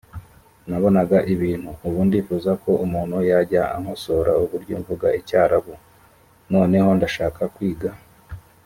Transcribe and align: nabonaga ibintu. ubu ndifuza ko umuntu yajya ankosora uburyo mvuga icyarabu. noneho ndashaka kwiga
nabonaga 0.69 1.17
ibintu. 1.33 1.69
ubu 1.87 1.99
ndifuza 2.07 2.51
ko 2.63 2.71
umuntu 2.85 3.15
yajya 3.29 3.63
ankosora 3.75 4.31
uburyo 4.43 4.73
mvuga 4.81 5.07
icyarabu. 5.19 5.73
noneho 6.53 6.89
ndashaka 6.97 7.41
kwiga 7.55 7.91